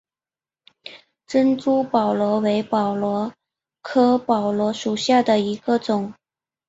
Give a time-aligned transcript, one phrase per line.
[1.27, 3.31] 珍珠宝螺为宝螺
[3.83, 6.15] 科宝螺属下的一个种。